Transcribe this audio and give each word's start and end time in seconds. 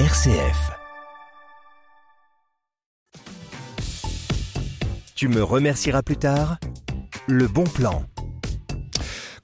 RCF. 0.00 0.72
Tu 5.14 5.28
me 5.28 5.40
remercieras 5.40 6.02
plus 6.02 6.16
tard 6.16 6.58
Le 7.28 7.46
bon 7.46 7.62
plan. 7.62 8.02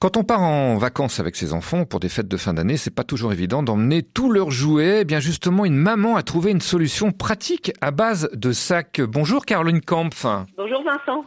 Quand 0.00 0.16
on 0.16 0.24
part 0.24 0.42
en 0.42 0.76
vacances 0.76 1.20
avec 1.20 1.36
ses 1.36 1.52
enfants 1.52 1.84
pour 1.84 2.00
des 2.00 2.08
fêtes 2.08 2.26
de 2.26 2.36
fin 2.36 2.52
d'année, 2.52 2.76
c'est 2.76 2.90
pas 2.92 3.04
toujours 3.04 3.32
évident 3.32 3.62
d'emmener 3.62 4.02
tous 4.02 4.32
leurs 4.32 4.50
jouets. 4.50 5.02
Eh 5.02 5.04
bien 5.04 5.20
justement, 5.20 5.64
une 5.64 5.76
maman 5.76 6.16
a 6.16 6.24
trouvé 6.24 6.50
une 6.50 6.60
solution 6.60 7.12
pratique 7.12 7.70
à 7.80 7.92
base 7.92 8.28
de 8.32 8.50
sacs. 8.50 9.00
Bonjour 9.00 9.46
Caroline 9.46 9.80
Kampf. 9.80 10.26
Bonjour 10.56 10.82
Vincent. 10.82 11.24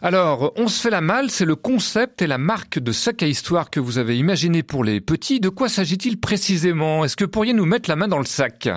Alors, 0.00 0.52
on 0.56 0.68
se 0.68 0.80
fait 0.80 0.90
la 0.90 1.00
malle, 1.00 1.30
c'est 1.30 1.44
le 1.44 1.56
concept 1.56 2.22
et 2.22 2.26
la 2.26 2.38
marque 2.38 2.78
de 2.78 2.92
sac 2.92 3.22
à 3.22 3.26
histoire 3.26 3.70
que 3.70 3.80
vous 3.80 3.98
avez 3.98 4.16
imaginé 4.16 4.62
pour 4.62 4.84
les 4.84 5.00
petits. 5.00 5.40
De 5.40 5.48
quoi 5.48 5.68
s'agit-il 5.68 6.20
précisément? 6.20 7.04
Est-ce 7.04 7.16
que 7.16 7.24
pourriez 7.24 7.52
nous 7.52 7.66
mettre 7.66 7.90
la 7.90 7.96
main 7.96 8.08
dans 8.08 8.18
le 8.18 8.24
sac? 8.24 8.68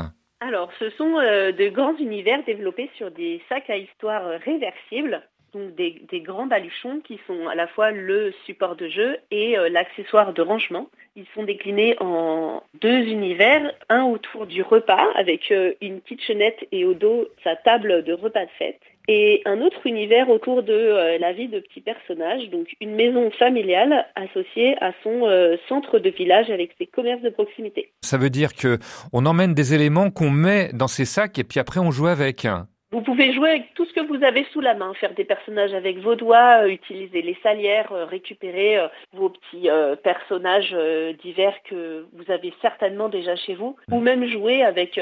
Alors, 0.42 0.70
ce 0.80 0.90
sont 0.92 1.18
euh, 1.20 1.52
de 1.52 1.70
grands 1.70 1.96
univers 1.98 2.44
développés 2.46 2.90
sur 2.98 3.12
des 3.12 3.42
sacs 3.50 3.70
à 3.70 3.78
histoire 3.78 4.24
réversibles 4.44 5.22
donc 5.56 5.74
des, 5.76 6.20
grands 6.20 6.46
baluchons 6.46 7.00
qui 7.00 7.20
sont 7.26 7.48
à 7.48 7.56
la 7.56 7.68
fois 7.68 7.92
le 7.92 8.34
support 8.46 8.76
de 8.76 8.90
jeu 8.90 9.18
et 9.32 9.58
euh, 9.58 9.70
l'accessoire 9.70 10.34
de 10.34 10.42
rangement. 10.42 10.90
Ils 11.16 11.26
sont 11.34 11.44
déclinés 11.44 11.96
en 12.02 12.62
deux 12.82 13.04
univers, 13.04 13.74
un 13.90 14.04
autour 14.04 14.48
du 14.48 14.62
repas 14.62 15.08
avec 15.16 15.52
euh, 15.52 15.74
une 15.82 16.02
kitchenette 16.02 16.68
et 16.72 16.84
au 16.84 16.94
dos 16.94 17.28
sa 17.44 17.56
table 17.56 18.04
de 18.04 18.14
repas 18.14 18.46
de 18.46 18.52
fête, 18.58 18.82
et 19.08 19.42
un 19.46 19.62
autre 19.62 19.86
univers 19.86 20.30
autour 20.30 20.64
de 20.64 20.74
euh, 20.74 21.18
la 21.20 21.34
vie 21.34 21.48
de 21.48 21.60
petits 21.60 21.82
personnages, 21.82 22.50
donc 22.50 22.68
une 22.82 22.96
maison 22.96 23.32
familiale 23.32 24.06
associée 24.16 24.76
à 24.82 24.92
son 25.04 25.26
centre 25.68 26.00
de 26.00 26.10
village 26.10 26.50
avec 26.50 26.72
ses 26.78 26.86
commerces 26.86 27.22
de 27.22 27.30
proximité. 27.30 27.92
Ça 28.02 28.18
veut 28.18 28.30
dire 28.30 28.54
que 28.54 28.78
on 29.14 29.26
emmène 29.26 29.54
des 29.54 29.74
éléments 29.74 30.12
qu'on 30.12 30.30
met 30.30 30.70
dans 30.74 30.88
ces 30.88 31.06
sacs 31.06 31.38
et 31.40 31.44
puis 31.44 31.60
après 31.60 31.80
on 31.80 31.92
joue 31.92 32.08
avec. 32.08 32.48
Vous 32.96 33.02
pouvez 33.02 33.34
jouer 33.34 33.50
avec 33.50 33.74
tout 33.74 33.84
ce 33.84 33.92
que 33.92 34.00
vous 34.00 34.24
avez 34.24 34.46
sous 34.54 34.62
la 34.62 34.74
main, 34.74 34.94
faire 34.94 35.14
des 35.14 35.26
personnages 35.26 35.74
avec 35.74 35.98
vos 35.98 36.16
doigts, 36.16 36.62
euh, 36.62 36.68
utiliser 36.68 37.22
les 37.22 37.38
salières, 37.44 37.92
euh, 37.92 38.06
récupérer 38.06 38.78
euh, 38.78 38.88
vos 39.12 39.28
petits 39.28 39.68
personnages 40.02 40.74
divers 41.22 41.62
que 41.64 42.06
vous 42.14 42.32
avez 42.32 42.54
certainement 42.62 43.10
déjà 43.10 43.36
chez 43.36 43.54
vous, 43.54 43.76
ou 43.92 44.00
même 44.00 44.26
jouer 44.30 44.64
avec, 44.64 44.98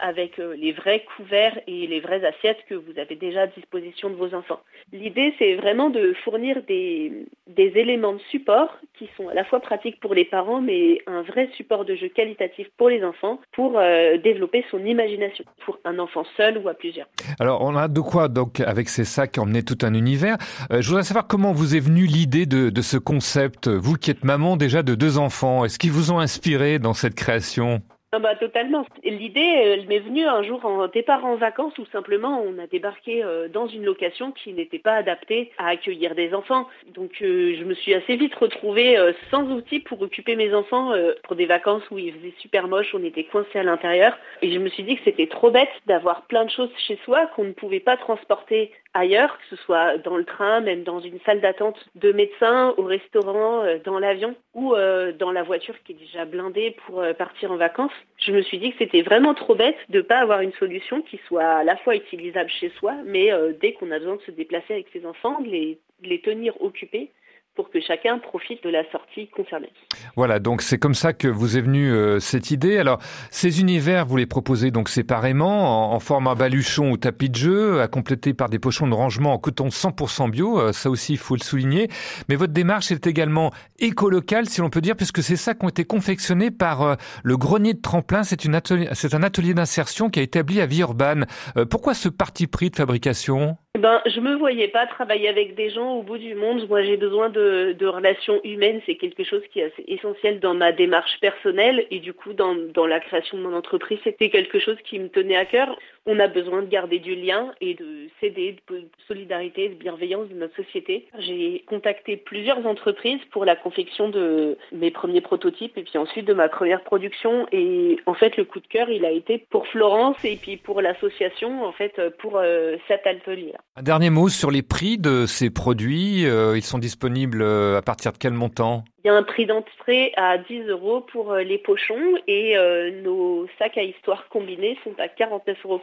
avec 0.00 0.38
les 0.38 0.72
vrais 0.72 1.04
couverts 1.16 1.58
et 1.66 1.86
les 1.86 2.00
vraies 2.00 2.24
assiettes 2.24 2.64
que 2.68 2.74
vous 2.74 2.98
avez 2.98 3.14
déjà 3.14 3.42
à 3.42 3.46
disposition 3.46 4.10
de 4.10 4.16
vos 4.16 4.34
enfants. 4.34 4.60
L'idée, 4.92 5.34
c'est 5.38 5.54
vraiment 5.54 5.90
de 5.90 6.14
fournir 6.24 6.62
des, 6.66 7.12
des 7.46 7.72
éléments 7.76 8.14
de 8.14 8.20
support 8.30 8.76
qui 8.98 9.08
sont 9.16 9.28
à 9.28 9.34
la 9.34 9.44
fois 9.44 9.60
pratiques 9.60 10.00
pour 10.00 10.14
les 10.14 10.24
parents, 10.24 10.60
mais 10.60 11.00
un 11.06 11.22
vrai 11.22 11.48
support 11.56 11.84
de 11.84 11.94
jeu 11.94 12.08
qualitatif 12.08 12.68
pour 12.76 12.88
les 12.88 13.04
enfants 13.04 13.40
pour 13.52 13.80
développer 14.22 14.64
son 14.70 14.84
imagination, 14.84 15.44
pour 15.64 15.78
un 15.84 15.98
enfant 15.98 16.24
seul 16.36 16.58
ou 16.58 16.68
à 16.68 16.74
plusieurs. 16.74 17.06
Alors, 17.40 17.62
on 17.62 17.76
a 17.76 17.88
de 17.88 18.00
quoi, 18.00 18.28
donc, 18.28 18.60
avec 18.60 18.88
ces 18.88 19.04
sacs, 19.04 19.38
emmener 19.38 19.62
tout 19.62 19.78
un 19.82 19.94
univers. 19.94 20.36
Euh, 20.72 20.80
je 20.80 20.88
voudrais 20.88 21.04
savoir 21.04 21.26
comment 21.26 21.52
vous 21.52 21.74
est 21.74 21.80
venue 21.80 22.06
l'idée 22.06 22.46
de, 22.46 22.70
de 22.70 22.82
ce 22.82 22.96
concept, 22.96 23.68
vous 23.68 23.94
qui 23.94 24.10
êtes 24.10 24.24
maman 24.24 24.56
déjà 24.56 24.82
de 24.82 24.94
deux 24.94 25.18
enfants. 25.18 25.64
Est-ce 25.64 25.78
qu'ils 25.78 25.92
vous 25.92 26.10
ont 26.12 26.18
inspiré 26.18 26.78
dans 26.78 26.94
cette 26.94 27.14
création? 27.14 27.82
Ah 28.10 28.20
bah, 28.20 28.34
totalement. 28.36 28.86
L'idée, 29.04 29.40
elle 29.40 29.86
m'est 29.86 29.98
venue 29.98 30.24
un 30.24 30.42
jour 30.42 30.64
en 30.64 30.88
départ 30.88 31.26
en 31.26 31.36
vacances 31.36 31.76
où 31.76 31.84
simplement 31.92 32.40
on 32.40 32.58
a 32.58 32.66
débarqué 32.66 33.22
euh, 33.22 33.48
dans 33.48 33.66
une 33.66 33.84
location 33.84 34.32
qui 34.32 34.54
n'était 34.54 34.78
pas 34.78 34.94
adaptée 34.94 35.52
à 35.58 35.68
accueillir 35.68 36.14
des 36.14 36.32
enfants. 36.32 36.66
Donc 36.94 37.20
euh, 37.20 37.54
je 37.58 37.64
me 37.64 37.74
suis 37.74 37.92
assez 37.92 38.16
vite 38.16 38.34
retrouvée 38.34 38.96
euh, 38.96 39.12
sans 39.30 39.42
outils 39.50 39.80
pour 39.80 40.00
occuper 40.00 40.36
mes 40.36 40.54
enfants 40.54 40.94
pour 41.24 41.36
des 41.36 41.44
vacances 41.44 41.82
où 41.90 41.98
il 41.98 42.14
faisait 42.14 42.32
super 42.38 42.66
moche, 42.66 42.94
on 42.94 43.04
était 43.04 43.24
coincés 43.24 43.58
à 43.58 43.62
l'intérieur. 43.62 44.16
Et 44.40 44.52
je 44.52 44.58
me 44.58 44.70
suis 44.70 44.84
dit 44.84 44.96
que 44.96 45.02
c'était 45.04 45.26
trop 45.26 45.50
bête 45.50 45.68
d'avoir 45.84 46.22
plein 46.22 46.46
de 46.46 46.50
choses 46.50 46.70
chez 46.78 46.98
soi 47.04 47.26
qu'on 47.36 47.44
ne 47.44 47.52
pouvait 47.52 47.78
pas 47.78 47.98
transporter 47.98 48.72
ailleurs, 48.94 49.36
que 49.36 49.54
ce 49.54 49.62
soit 49.64 49.98
dans 49.98 50.16
le 50.16 50.24
train, 50.24 50.60
même 50.60 50.82
dans 50.82 51.00
une 51.00 51.20
salle 51.26 51.42
d'attente 51.42 51.78
de 51.94 52.10
médecin, 52.12 52.74
au 52.78 52.84
restaurant, 52.84 53.64
dans 53.84 53.98
l'avion 53.98 54.34
ou 54.54 54.74
dans 55.18 55.30
la 55.30 55.42
voiture 55.42 55.74
qui 55.84 55.92
est 55.92 55.96
déjà 55.96 56.24
blindée 56.24 56.74
pour 56.86 57.04
partir 57.18 57.52
en 57.52 57.56
vacances 57.56 57.92
je 58.18 58.32
me 58.32 58.42
suis 58.42 58.58
dit 58.58 58.72
que 58.72 58.78
c'était 58.78 59.02
vraiment 59.02 59.34
trop 59.34 59.54
bête 59.54 59.76
de 59.88 59.98
ne 59.98 60.02
pas 60.02 60.18
avoir 60.18 60.40
une 60.40 60.52
solution 60.54 61.02
qui 61.02 61.20
soit 61.26 61.44
à 61.44 61.64
la 61.64 61.76
fois 61.76 61.94
utilisable 61.96 62.50
chez 62.50 62.70
soi, 62.70 62.94
mais 63.04 63.32
euh, 63.32 63.52
dès 63.60 63.72
qu'on 63.72 63.90
a 63.90 63.98
besoin 63.98 64.16
de 64.16 64.22
se 64.22 64.30
déplacer 64.30 64.74
avec 64.74 64.88
ses 64.92 65.06
enfants, 65.06 65.38
les, 65.44 65.78
les 66.02 66.20
tenir 66.20 66.60
occupés 66.60 67.10
pour 67.58 67.70
que 67.70 67.80
chacun 67.80 68.20
profite 68.20 68.62
de 68.62 68.70
la 68.70 68.88
sortie 68.92 69.26
concernée. 69.26 69.72
Voilà, 70.14 70.38
donc 70.38 70.62
c'est 70.62 70.78
comme 70.78 70.94
ça 70.94 71.12
que 71.12 71.26
vous 71.26 71.58
est 71.58 71.60
venue 71.60 71.90
euh, 71.90 72.20
cette 72.20 72.52
idée. 72.52 72.78
Alors, 72.78 73.00
ces 73.32 73.60
univers, 73.60 74.06
vous 74.06 74.16
les 74.16 74.26
proposez 74.26 74.70
donc 74.70 74.88
séparément, 74.88 75.92
en, 75.92 75.98
format 75.98 76.36
baluchon 76.36 76.92
ou 76.92 76.96
tapis 76.96 77.30
de 77.30 77.34
jeu, 77.34 77.80
à 77.80 77.88
compléter 77.88 78.32
par 78.32 78.48
des 78.48 78.60
pochons 78.60 78.86
de 78.86 78.94
rangement 78.94 79.32
en 79.32 79.38
coton 79.38 79.70
100% 79.70 80.30
bio, 80.30 80.60
euh, 80.60 80.72
ça 80.72 80.88
aussi 80.88 81.14
il 81.14 81.18
faut 81.18 81.34
le 81.34 81.42
souligner. 81.42 81.88
Mais 82.28 82.36
votre 82.36 82.52
démarche 82.52 82.92
est 82.92 83.08
également 83.08 83.50
éco-locale, 83.80 84.48
si 84.48 84.60
l'on 84.60 84.70
peut 84.70 84.80
dire, 84.80 84.94
puisque 84.94 85.24
c'est 85.24 85.34
ça 85.34 85.54
qui 85.54 85.64
ont 85.64 85.68
été 85.68 85.84
confectionnés 85.84 86.52
par 86.52 86.82
euh, 86.82 86.94
le 87.24 87.36
grenier 87.36 87.74
de 87.74 87.80
tremplin. 87.80 88.22
C'est 88.22 88.46
un 88.46 89.22
atelier 89.24 89.54
d'insertion 89.54 90.10
qui 90.10 90.20
a 90.20 90.22
établi 90.22 90.60
à 90.60 90.66
Villeurbanne. 90.66 91.26
pourquoi 91.72 91.94
ce 91.94 92.08
parti 92.08 92.46
pris 92.46 92.70
de 92.70 92.76
fabrication? 92.76 93.58
Ben, 93.78 94.00
je 94.06 94.20
me 94.20 94.34
voyais 94.34 94.68
pas 94.68 94.86
travailler 94.86 95.28
avec 95.28 95.54
des 95.54 95.70
gens 95.70 95.94
au 95.94 96.02
bout 96.02 96.18
du 96.18 96.34
monde. 96.34 96.68
Moi, 96.68 96.82
j'ai 96.82 96.96
besoin 96.96 97.28
de, 97.28 97.76
relations 97.86 98.40
humaines. 98.44 98.80
C'est 98.86 98.96
quelque 98.96 99.24
chose 99.24 99.42
qui 99.52 99.60
est 99.60 99.72
essentiel 99.86 100.40
dans 100.40 100.54
ma 100.54 100.72
démarche 100.72 101.18
personnelle 101.20 101.86
et 101.90 102.00
du 102.00 102.12
coup, 102.12 102.32
dans, 102.32 102.56
la 102.86 103.00
création 103.00 103.38
de 103.38 103.42
mon 103.42 103.54
entreprise, 103.54 103.98
c'était 104.04 104.30
quelque 104.30 104.58
chose 104.58 104.76
qui 104.84 104.98
me 104.98 105.08
tenait 105.08 105.36
à 105.36 105.44
cœur. 105.44 105.78
On 106.06 106.18
a 106.20 106.26
besoin 106.26 106.62
de 106.62 106.68
garder 106.68 106.98
du 106.98 107.14
lien 107.14 107.52
et 107.60 107.74
de 107.74 108.08
s'aider, 108.20 108.56
de 108.70 108.84
solidarité, 109.06 109.68
de 109.68 109.74
bienveillance 109.74 110.28
de 110.28 110.34
notre 110.34 110.56
société. 110.56 111.06
J'ai 111.18 111.64
contacté 111.66 112.16
plusieurs 112.16 112.66
entreprises 112.66 113.20
pour 113.30 113.44
la 113.44 113.56
confection 113.56 114.08
de 114.08 114.56
mes 114.72 114.90
premiers 114.90 115.20
prototypes 115.20 115.76
et 115.76 115.82
puis 115.82 115.98
ensuite 115.98 116.24
de 116.24 116.34
ma 116.34 116.48
première 116.48 116.82
production. 116.82 117.46
Et 117.52 117.98
en 118.06 118.14
fait, 118.14 118.36
le 118.36 118.44
coup 118.44 118.60
de 118.60 118.66
cœur, 118.66 118.90
il 118.90 119.04
a 119.04 119.10
été 119.10 119.38
pour 119.50 119.66
Florence 119.68 120.24
et 120.24 120.36
puis 120.36 120.56
pour 120.56 120.80
l'association, 120.80 121.64
en 121.64 121.72
fait, 121.72 122.00
pour 122.18 122.38
euh, 122.38 122.76
cet 122.88 123.06
atelier. 123.06 123.54
Un 123.78 123.82
dernier 123.82 124.10
mot 124.10 124.28
sur 124.28 124.50
les 124.50 124.62
prix 124.62 124.98
de 124.98 125.24
ces 125.26 125.50
produits. 125.50 126.26
Euh, 126.26 126.56
ils 126.56 126.64
sont 126.64 126.80
disponibles 126.80 127.42
euh, 127.42 127.78
à 127.78 127.82
partir 127.82 128.10
de 128.10 128.18
quel 128.18 128.32
montant? 128.32 128.82
Il 129.04 129.06
y 129.06 129.10
a 129.10 129.14
un 129.14 129.22
prix 129.22 129.46
d'entrée 129.46 130.12
à 130.16 130.36
10 130.36 130.62
euros 130.62 131.02
pour 131.12 131.30
euh, 131.30 131.44
les 131.44 131.58
pochons 131.58 132.16
et 132.26 132.56
nos 133.04 133.46
sacs 133.56 133.78
à 133.78 133.84
histoire 133.84 134.28
combinés 134.30 134.76
sont 134.82 134.94
à 134.98 135.06
49,90 135.06 135.54
euros. 135.64 135.80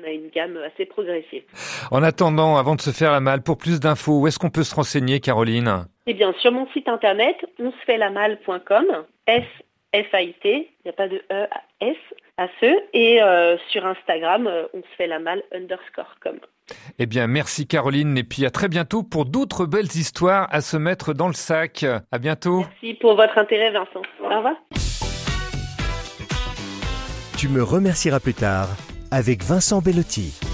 On 0.00 0.04
a 0.04 0.10
une 0.10 0.30
gamme 0.30 0.58
assez 0.72 0.86
progressive. 0.86 1.42
En 1.90 2.02
attendant, 2.02 2.56
avant 2.56 2.76
de 2.76 2.80
se 2.80 2.92
faire 2.92 3.12
la 3.12 3.20
malle, 3.20 3.42
pour 3.42 3.58
plus 3.58 3.78
d'infos, 3.78 4.20
où 4.20 4.26
est-ce 4.26 4.38
qu'on 4.38 4.48
peut 4.48 4.62
se 4.62 4.74
renseigner, 4.74 5.20
Caroline? 5.20 5.84
Eh 6.06 6.14
bien, 6.14 6.32
sur 6.40 6.50
mon 6.50 6.66
site 6.68 6.88
internet, 6.88 7.36
onsfaitlamalle.com, 7.60 8.86
S-F-A-I-T, 9.26 10.40
il 10.44 10.82
n'y 10.86 10.90
a 10.90 10.94
pas 10.94 11.08
de 11.08 11.16
E 11.30 11.46
à 11.50 11.60
S, 11.82 11.96
à 12.38 12.48
ce, 12.60 12.74
et 12.94 13.20
sur 13.70 13.84
Instagram, 13.84 14.48
on 14.72 14.78
se 14.78 14.96
fait 14.96 15.06
la 15.06 15.18
malle 15.18 15.42
underscore 15.52 16.14
com. 16.22 16.38
Eh 16.98 17.06
bien, 17.06 17.26
merci 17.26 17.66
Caroline, 17.66 18.16
et 18.16 18.24
puis 18.24 18.46
à 18.46 18.50
très 18.50 18.68
bientôt 18.68 19.02
pour 19.02 19.24
d'autres 19.24 19.66
belles 19.66 19.84
histoires 19.84 20.48
à 20.50 20.60
se 20.60 20.76
mettre 20.76 21.12
dans 21.12 21.28
le 21.28 21.34
sac. 21.34 21.84
À 22.12 22.18
bientôt. 22.18 22.60
Merci 22.60 22.94
pour 22.94 23.16
votre 23.16 23.36
intérêt, 23.38 23.70
Vincent. 23.70 24.02
Au 24.22 24.28
revoir. 24.28 24.54
Tu 27.36 27.48
me 27.48 27.62
remercieras 27.62 28.20
plus 28.20 28.34
tard 28.34 28.68
avec 29.10 29.42
Vincent 29.42 29.80
Bellotti. 29.80 30.47